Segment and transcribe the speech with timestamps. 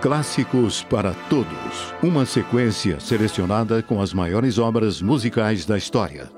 [0.00, 1.94] Clássicos para Todos.
[2.02, 6.30] Uma sequência selecionada com as maiores obras musicais da história.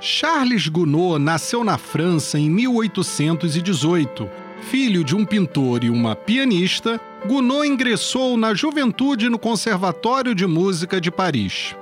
[0.00, 4.28] Charles Gounod nasceu na França em 1818.
[4.62, 10.98] Filho de um pintor e uma pianista, Gounod ingressou na juventude no Conservatório de Música
[10.98, 11.76] de Paris.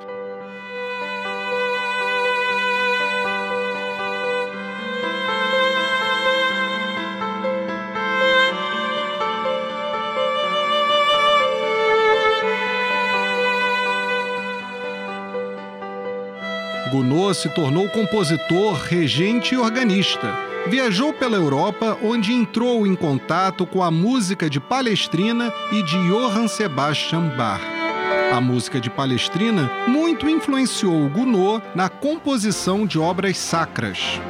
[16.90, 20.34] Gounod se tornou compositor, regente e organista.
[20.66, 26.48] Viajou pela Europa, onde entrou em contato com a música de Palestrina e de Johann
[26.48, 27.62] Sebastian Bach.
[28.32, 34.20] A música de Palestrina muito influenciou Gounod na composição de obras sacras.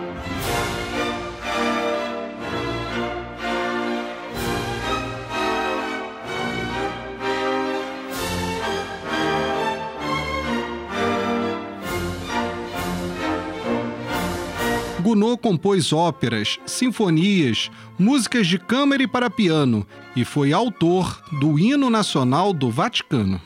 [15.04, 21.90] Gounod compôs óperas, sinfonias, músicas de câmara e para piano e foi autor do Hino
[21.90, 23.38] Nacional do Vaticano.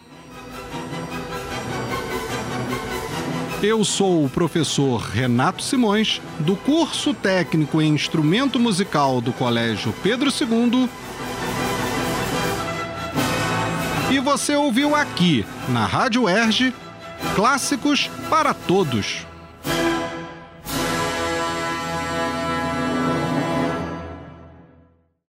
[3.60, 10.30] Eu sou o professor Renato Simões, do curso técnico em instrumento musical do Colégio Pedro
[10.30, 10.88] II.
[14.12, 16.72] E você ouviu aqui, na Rádio Erge,
[17.34, 19.26] Clássicos para Todos.